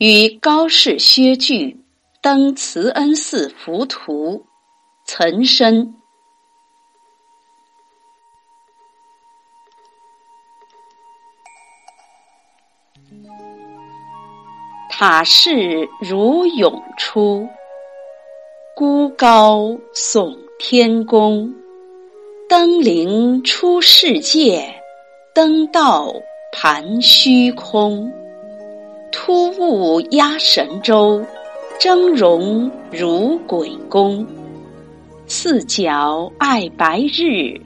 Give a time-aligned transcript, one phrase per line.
[0.00, 1.78] 与高士薛据
[2.22, 4.46] 登慈恩寺浮屠，
[5.04, 5.94] 岑参。
[14.88, 17.46] 塔势如涌出，
[18.74, 21.54] 孤高耸天宫。
[22.48, 24.82] 登临出世界，
[25.34, 26.10] 登道
[26.52, 28.10] 盘虚空。
[29.12, 31.24] 突兀压神州，
[31.78, 34.26] 峥嵘如鬼宫。
[35.26, 37.60] 四角爱白日，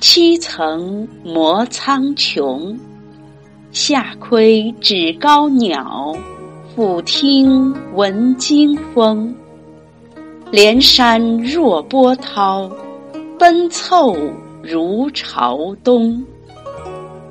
[0.00, 2.76] 七层摩苍穹。
[3.70, 6.14] 下窥指高鸟，
[6.74, 9.34] 俯听闻惊风。
[10.50, 12.70] 连山若波涛。
[13.38, 14.14] 奔凑
[14.62, 16.24] 如朝东，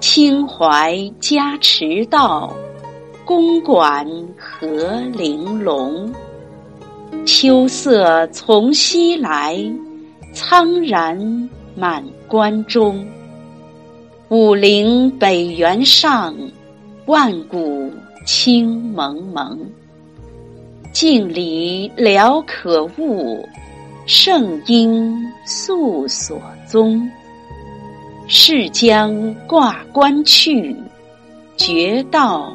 [0.02, 2.54] 清怀加驰道，
[3.26, 4.06] 公馆
[4.38, 6.14] 何玲珑。
[7.26, 9.58] 秋色从西来，
[10.34, 13.06] 苍然满关中。
[14.30, 16.36] 武陵北原上，
[17.06, 17.92] 万古
[18.26, 19.60] 清蒙蒙。
[20.92, 23.48] 镜里了可悟。
[24.08, 27.10] 圣应素所宗，
[28.28, 30.76] 是将挂冠去，
[31.56, 32.54] 绝道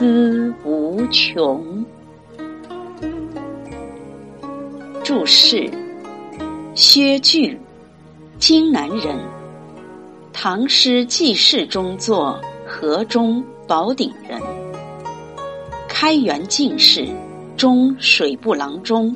[0.00, 1.84] 思无穷。
[5.04, 5.70] 注释：
[6.74, 7.60] 薛据，
[8.38, 9.14] 荆南人，
[10.32, 14.40] 唐诗纪事中作河中宝鼎人，
[15.86, 17.06] 开元进士，
[17.54, 19.14] 中水部郎中。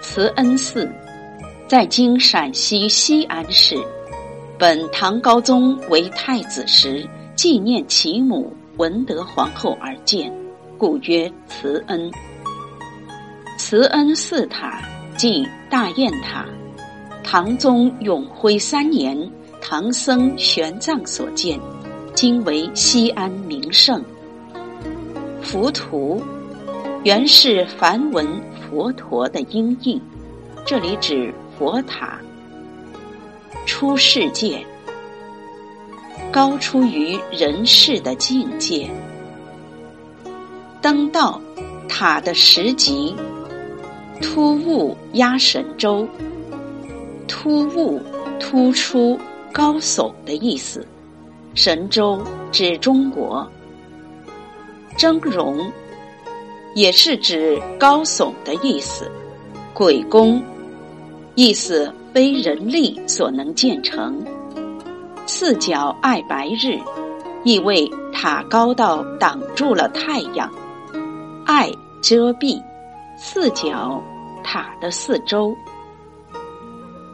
[0.00, 0.88] 慈恩寺，
[1.66, 3.76] 在今陕西西安市。
[4.56, 10.32] 本唐高宗为太子时，纪念其母文德皇后而建，
[10.78, 12.10] 故曰慈恩。
[13.58, 14.80] 慈恩寺塔
[15.16, 16.46] 即大雁塔，
[17.22, 19.30] 唐宗永徽三年，
[19.60, 21.60] 唐僧玄奘所建，
[22.14, 24.02] 今为西安名胜。
[25.42, 26.22] 浮屠，
[27.04, 28.26] 原是梵文。
[28.72, 30.00] 佛陀的音译，
[30.64, 32.18] 这里指佛塔。
[33.66, 34.64] 出世界，
[36.32, 38.88] 高出于人世的境界。
[40.80, 41.38] 登道，
[41.86, 43.14] 塔的十级。
[44.22, 46.08] 突兀压神州，
[47.28, 48.00] 突兀
[48.40, 49.18] 突出、
[49.52, 50.86] 高耸的意思。
[51.54, 52.18] 神州
[52.50, 53.46] 指中国。
[54.96, 55.70] 峥嵘。
[56.74, 59.10] 也是指高耸的意思，
[59.74, 60.42] 鬼宫，
[61.34, 64.24] 意思非人力所能建成。
[65.26, 66.78] 四角爱白日，
[67.44, 70.50] 意味塔高到挡住了太阳。
[71.46, 71.70] 爱
[72.02, 72.62] 遮蔽，
[73.16, 74.02] 四角
[74.42, 75.54] 塔的四周。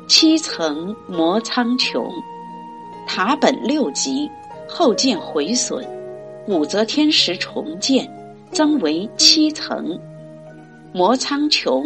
[0.07, 2.11] 七层摩苍穹，
[3.07, 4.29] 塔本六级，
[4.69, 5.87] 后见毁损，
[6.47, 8.09] 武则天时重建。
[8.51, 10.01] 增为七层，
[10.95, 11.85] 摩苍穹，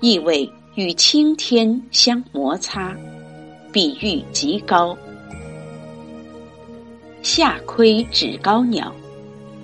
[0.00, 2.94] 意味与青天相摩擦，
[3.72, 4.96] 比喻极高。
[7.28, 8.90] 下窥指高鸟，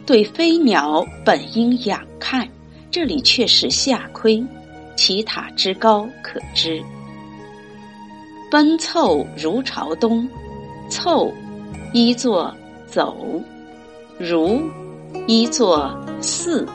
[0.05, 2.47] 对飞鸟本应仰看，
[2.91, 4.45] 这里却是下窥，
[4.97, 6.83] 其塔之高可知。
[8.51, 10.29] 奔凑如朝东，
[10.91, 11.33] 凑，
[11.95, 12.55] 一作
[12.87, 13.17] 走，
[14.19, 14.61] 如。
[15.27, 16.67] 一座寺，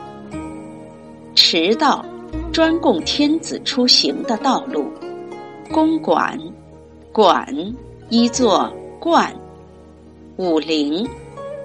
[1.36, 2.04] 驰道，
[2.50, 4.82] 专供天子出行的道路；
[5.70, 6.36] 公馆，
[7.12, 7.46] 馆，
[8.08, 9.30] 一座观；
[10.40, 11.06] 武陵，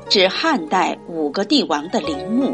[0.09, 2.53] 指汉代五个帝王的陵墓，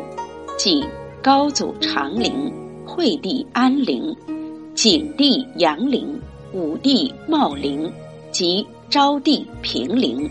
[0.56, 0.86] 即
[1.20, 2.54] 高祖长陵、
[2.86, 4.16] 惠帝安陵、
[4.76, 6.22] 景帝阳陵、
[6.54, 7.92] 武帝茂陵
[8.32, 10.30] 及昭帝平陵，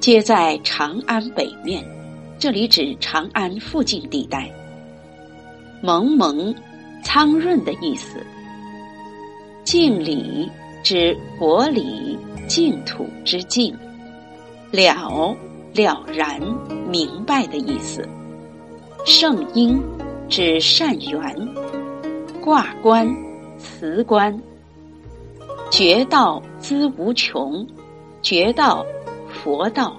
[0.00, 1.82] 皆在长安北面。
[2.38, 4.52] 这里指长安附近地带，
[5.80, 6.54] 蒙蒙，
[7.02, 8.18] 苍润的意思。
[9.64, 10.46] 净礼
[10.84, 13.74] 指佛礼净土之净，
[14.70, 15.36] 了
[15.74, 16.40] 了然
[16.88, 18.06] 明白的意思。
[19.04, 19.82] 圣音
[20.28, 21.48] 指善缘，
[22.40, 23.08] 卦关
[23.58, 24.38] 辞官。
[25.70, 27.66] 觉道资无穷，
[28.22, 28.84] 觉道
[29.28, 29.96] 佛道。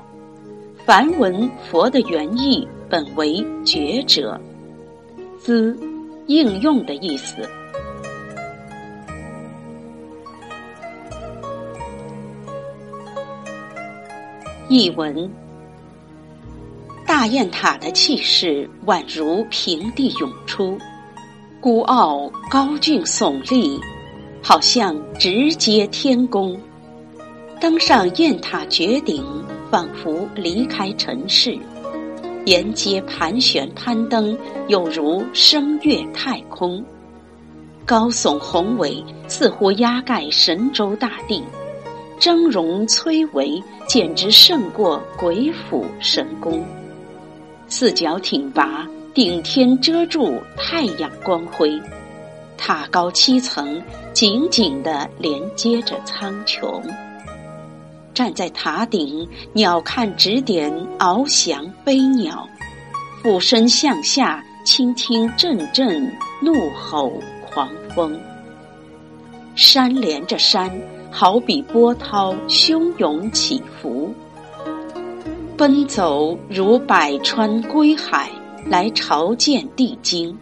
[0.85, 4.39] 梵文“佛”的原意本为“觉者”，
[5.39, 5.77] 资
[6.27, 7.47] 应用的意思。
[14.71, 15.29] 译文：
[17.05, 20.77] 大雁塔的气势宛如平地涌出，
[21.59, 23.77] 孤傲高峻耸立，
[24.41, 26.57] 好像直接天宫。
[27.59, 29.21] 登上雁塔绝顶，
[29.69, 31.59] 仿佛离开尘世，
[32.45, 34.37] 沿街盘旋攀登，
[34.69, 36.81] 有如升越太空。
[37.85, 41.43] 高耸宏伟，似乎压盖神州大地，
[42.21, 46.63] 峥嵘崔嵬，简直胜过鬼斧神工。
[47.67, 51.81] 四角挺拔，顶天遮住太阳光辉，
[52.59, 53.81] 塔高七层，
[54.13, 56.79] 紧紧地连接着苍穹。
[58.13, 62.47] 站在塔顶，鸟瞰指点翱翔飞鸟，
[63.23, 67.11] 俯身向下，倾听阵阵怒吼。
[67.53, 68.17] 狂风，
[69.55, 70.71] 山连着山，
[71.11, 74.13] 好比波涛汹涌起伏，
[75.57, 78.31] 奔走如百川归海，
[78.65, 80.35] 来朝见帝京。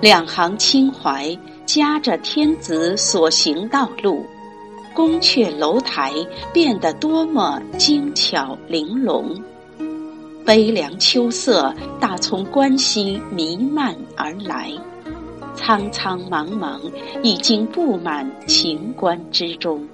[0.00, 4.24] 两行青怀夹着天子所行道路，
[4.94, 6.12] 宫阙楼台
[6.52, 9.42] 变得多么精巧玲珑。
[10.44, 14.70] 悲凉秋色打从关西弥漫而来。
[15.56, 16.78] 苍苍茫茫，
[17.22, 19.84] 已经布满秦关之中。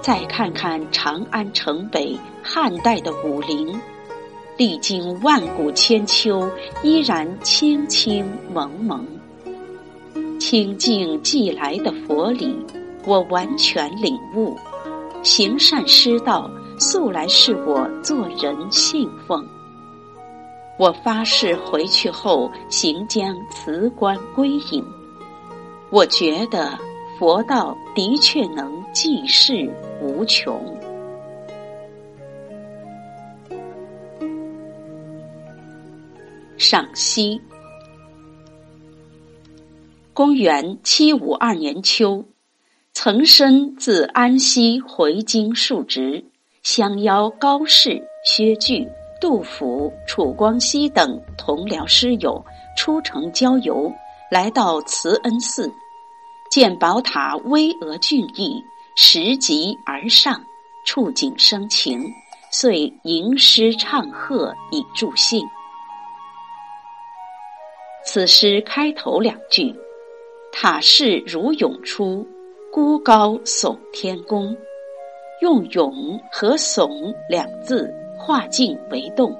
[0.00, 3.80] 再看看长安城北汉代的武陵，
[4.56, 6.48] 历经万古千秋，
[6.82, 9.04] 依然清清蒙蒙。
[10.38, 12.54] 清净寄来的佛理，
[13.06, 14.56] 我完全领悟。
[15.22, 19.46] 行善师道，素来是我做人信奉。
[20.78, 24.84] 我发誓回去后行将辞官归隐。
[25.90, 26.78] 我觉得
[27.18, 29.70] 佛道的确能济世
[30.00, 30.60] 无穷。
[36.56, 37.40] 赏析：
[40.14, 42.24] 公元七五二年秋，
[42.94, 46.24] 岑参自安西回京述职，
[46.62, 48.88] 相邀高适、薛据。
[49.22, 52.44] 杜甫、楚光熙等同僚师友
[52.76, 53.88] 出城郊游，
[54.28, 55.72] 来到慈恩寺，
[56.50, 58.60] 见宝塔巍峨峻异，
[58.96, 60.44] 拾级而上，
[60.84, 62.02] 触景生情，
[62.50, 65.46] 遂吟诗唱和以助兴。
[68.04, 69.72] 此诗开头两句
[70.52, 72.26] ：“塔势如涌出，
[72.72, 74.56] 孤高耸天宫”，
[75.42, 77.88] 用“涌”和“耸”两字。
[78.24, 79.36] 化静为动，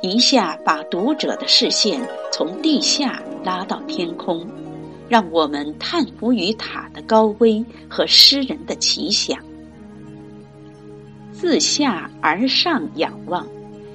[0.00, 2.00] 一下把读者的视线
[2.30, 4.46] 从地下拉到天空，
[5.08, 9.36] 让我们叹服于塔的高危和诗人的奇想。
[11.32, 13.44] 自下而上仰望，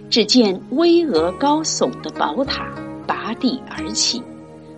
[0.10, 2.70] 只见巍峨高耸的宝塔
[3.08, 4.22] 拔地而起，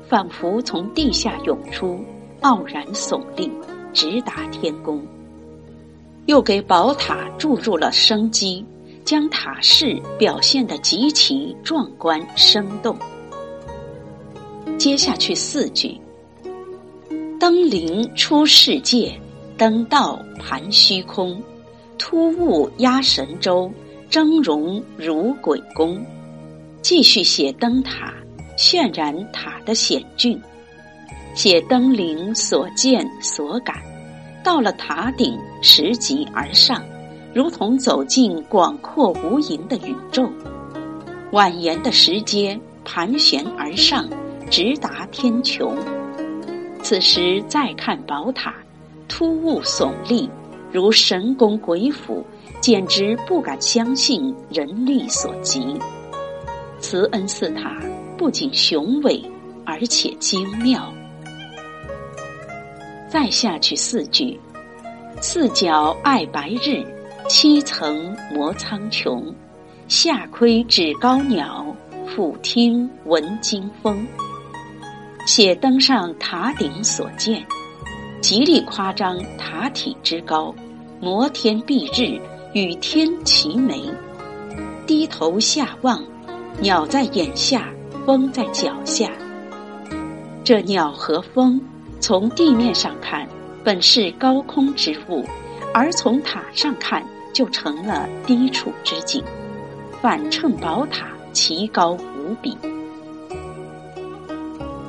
[0.08, 2.00] 仿佛从地下涌出，
[2.42, 3.52] 傲然耸立，
[3.94, 5.04] 直达天宫，
[6.28, 8.64] 又给宝塔注入了生机。
[9.04, 12.98] 将塔势表现得极其壮观生动。
[14.78, 16.00] 接下去四句：
[17.40, 19.14] 登临出世界，
[19.58, 21.42] 登道盘虚空，
[21.98, 23.72] 突兀压神州，
[24.10, 26.04] 峥嵘如鬼宫。
[26.82, 28.14] 继续写灯塔，
[28.58, 30.38] 渲染塔的险峻；
[31.34, 33.76] 写登临所见所感，
[34.44, 36.84] 到了塔顶，拾级而上。
[37.34, 40.30] 如同走进广阔无垠的宇宙，
[41.32, 44.08] 蜿蜒的石阶盘旋而上，
[44.52, 45.74] 直达天穹。
[46.84, 48.54] 此时再看宝塔，
[49.08, 50.30] 突兀耸立，
[50.72, 52.24] 如神功鬼斧，
[52.62, 55.76] 简直不敢相信人力所及。
[56.80, 57.82] 慈恩寺塔
[58.16, 59.20] 不仅雄伟，
[59.66, 60.94] 而且精妙。
[63.10, 64.40] 再下去四句：
[65.20, 66.86] 四角爱白日。
[67.30, 69.34] 七层摩苍穹，
[69.88, 71.66] 下窥指高鸟，
[72.06, 74.06] 俯听闻惊风。
[75.26, 77.46] 写登上塔顶所见，
[78.22, 80.54] 极力夸张塔体之高，
[81.00, 82.22] 摩天蔽日，
[82.54, 83.82] 与天齐眉。
[84.86, 86.04] 低头下望，
[86.60, 87.70] 鸟在眼下，
[88.06, 89.10] 风在脚下。
[90.44, 91.60] 这鸟和风，
[92.02, 93.26] 从地面上看，
[93.64, 95.26] 本是高空之物。
[95.76, 97.04] 而从塔上看，
[97.34, 99.22] 就成了低处之景，
[100.02, 102.58] 反衬宝塔奇高无比。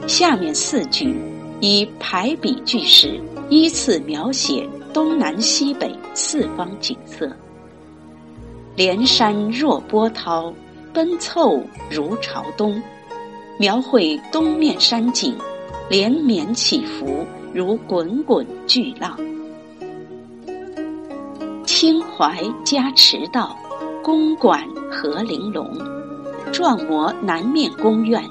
[0.07, 1.19] 下面四句
[1.61, 7.29] 以排比句式，依次描写东南西北四方景色。
[8.77, 10.53] 连山若波涛，
[10.93, 12.81] 奔凑如潮东，
[13.59, 15.35] 描绘东面山景，
[15.89, 17.25] 连绵起伏，
[17.55, 19.19] 如滚滚巨浪。
[21.77, 23.59] 清怀加持道，
[24.01, 25.69] 公馆和玲珑，
[26.53, 28.23] 壮模南面宫苑，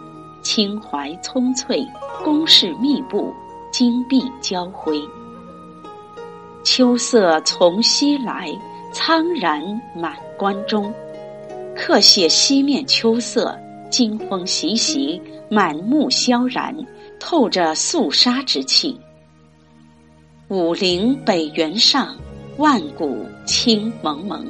[0.41, 1.85] 清淮葱翠，
[2.23, 3.33] 宫室密布，
[3.69, 4.97] 金碧交辉。
[6.63, 8.49] 秋色从西来，
[8.93, 9.61] 苍然
[9.93, 10.91] 满关中。
[11.75, 13.53] 客写西面秋色，
[13.91, 16.73] 金风习习，满目萧然，
[17.19, 18.97] 透着肃杀之气。
[20.47, 22.15] 武陵北原上，
[22.57, 24.45] 万古青蒙蒙，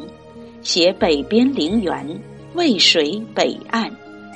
[0.61, 2.19] 携北边陵园，
[2.53, 3.89] 渭水北岸，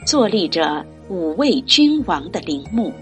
[0.06, 2.94] 坐立着五位君王的陵墓。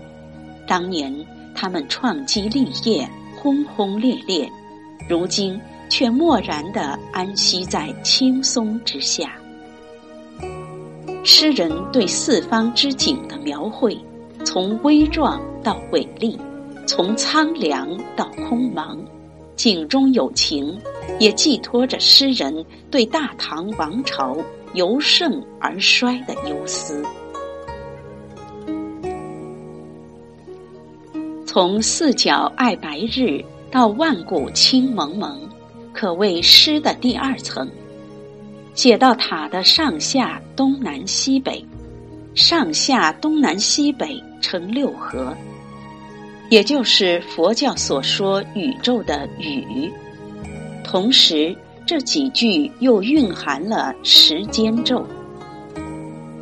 [0.67, 1.13] 当年
[1.53, 3.07] 他们创基立业，
[3.37, 4.49] 轰轰烈烈，
[5.07, 9.33] 如今却默然地安息在青松之下。
[11.23, 13.95] 诗人对四方之景的描绘，
[14.43, 16.35] 从微壮到伟丽，
[16.87, 18.97] 从苍凉到空茫，
[19.55, 20.77] 景中有情，
[21.19, 24.37] 也寄托着诗人对大唐王朝
[24.73, 27.03] 由盛而衰的忧思。
[31.45, 35.39] 从四角爱白日到万古青蒙蒙，
[35.93, 37.69] 可谓诗的第二层。
[38.73, 41.65] 写到塔的上下东南西北，
[42.33, 45.33] 上下东南西北成六合，
[46.49, 49.91] 也就是佛教所说宇宙的宇。
[50.83, 55.05] 同时，这几句又蕴含了时间咒。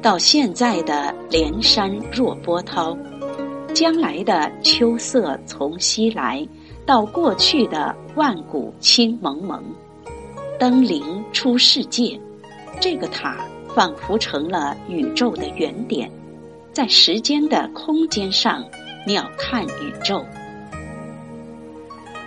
[0.01, 2.97] 到现在的连山若波涛，
[3.73, 6.45] 将来的秋色从西来，
[6.85, 9.63] 到过去的万古青蒙蒙。
[10.59, 12.19] 登临出世界，
[12.79, 16.11] 这个塔仿佛成了宇宙的原点，
[16.73, 18.63] 在时间的空间上
[19.05, 20.25] 鸟瞰宇宙。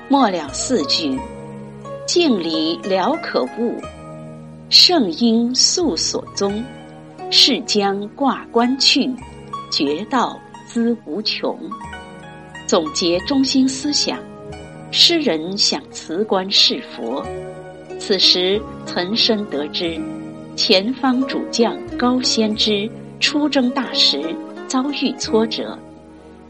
[0.08, 1.18] 末了四句：
[2.06, 3.80] 镜里了可悟，
[4.68, 6.64] 圣音素所宗。
[7.28, 9.12] 是将挂冠去，
[9.68, 11.58] 觉道资无穷。
[12.68, 14.16] 总结中心思想，
[14.92, 17.26] 诗人想辞官事佛。
[17.98, 20.00] 此时，岑参得知
[20.54, 24.22] 前方主将高仙芝出征大时
[24.68, 25.76] 遭遇挫折，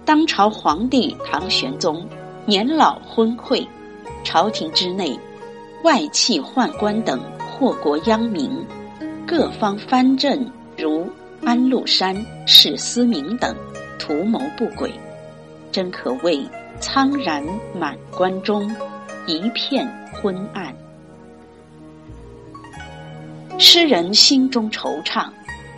[0.06, 2.08] 当朝皇帝唐玄宗
[2.46, 3.66] 年老昏聩，
[4.22, 5.18] 朝廷之内
[5.82, 7.20] 外戚宦官等
[7.50, 8.48] 祸国殃民，
[9.26, 10.48] 各方藩镇
[10.78, 11.10] 如
[11.42, 13.52] 安禄山、史思明等
[13.98, 14.92] 图谋不轨，
[15.72, 16.40] 真可谓
[16.78, 17.44] 苍然
[17.76, 18.70] 满关中，
[19.26, 20.72] 一片昏暗。
[23.58, 25.28] 诗人心中惆怅，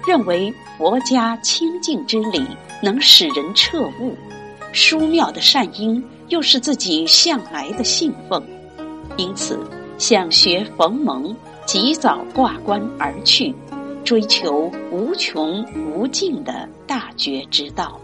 [0.07, 2.45] 认为佛家清净之理
[2.83, 4.17] 能使人彻悟，
[4.73, 8.43] 殊妙的善因又是自己向来的信奉，
[9.17, 9.59] 因此
[9.99, 11.35] 想学冯蒙，
[11.67, 13.55] 及早挂冠而去，
[14.05, 18.01] 追求无穷无尽的大觉之道。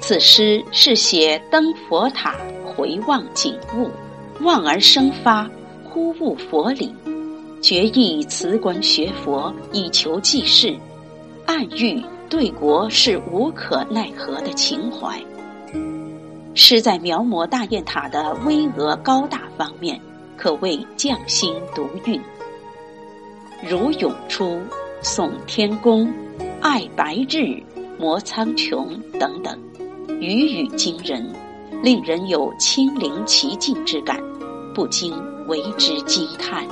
[0.00, 3.90] 此诗是写登佛塔回望景物，
[4.42, 5.48] 望而生发。
[5.92, 6.94] 忽悟佛理，
[7.60, 10.74] 决意辞官学佛以求济世，
[11.46, 15.22] 暗喻对国是无可奈何的情怀。
[16.54, 20.00] 诗在描摹大雁塔的巍峨高大方面，
[20.36, 22.20] 可谓匠心独运。
[23.68, 24.58] 如咏出、
[25.02, 26.10] 耸天宫、
[26.62, 27.62] 爱白日、
[27.98, 28.86] 摩苍穹
[29.18, 29.58] 等等，
[30.18, 31.30] 语语惊人，
[31.82, 34.18] 令人有亲临其境之感，
[34.74, 35.12] 不禁。
[35.48, 36.64] 为之惊叹。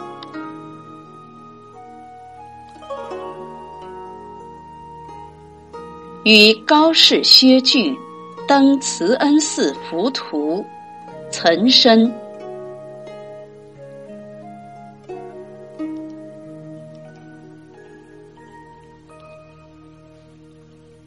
[6.25, 7.97] 与高士薛据
[8.47, 10.65] 登慈恩寺浮屠，
[11.31, 12.13] 岑参。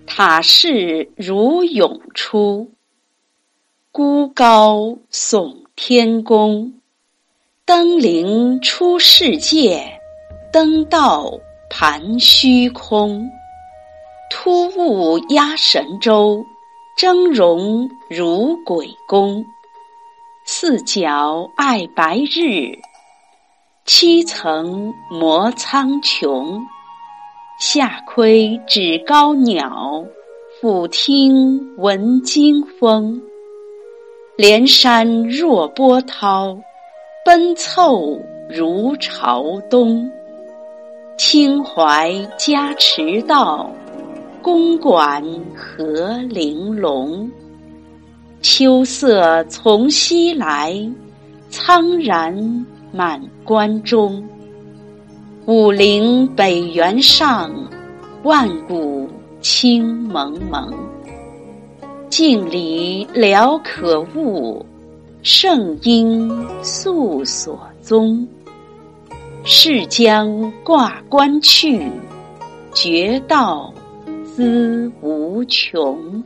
[0.05, 2.69] 塔势如涌出，
[3.91, 6.73] 孤高耸天宫。
[7.65, 9.83] 登临出世界，
[10.51, 11.39] 登道
[11.69, 13.29] 盘虚空。
[14.33, 16.43] 突兀压神州，
[16.97, 19.45] 峥嵘如鬼宫。
[20.45, 22.71] 四角爱白日，
[23.85, 26.59] 七层摩苍穹。
[27.59, 30.01] 下窥指高鸟，
[30.61, 33.21] 俯听闻惊风。
[34.37, 36.57] 连山若波涛。
[37.23, 38.17] 奔凑
[38.49, 40.09] 如潮东。
[41.19, 43.69] 清怀加持道，
[44.41, 45.23] 公馆
[45.55, 47.29] 何玲珑。
[48.41, 50.75] 秋色从西来，
[51.49, 54.27] 苍然满关中。
[55.45, 57.51] 武陵北原上，
[58.23, 59.07] 万古
[59.41, 60.73] 清蒙蒙。
[62.09, 64.65] 镜里了可悟，
[65.21, 68.27] 圣应素所宗。
[69.43, 71.89] 逝将挂冠去，
[72.73, 73.73] 绝道
[74.41, 76.23] 思无穷。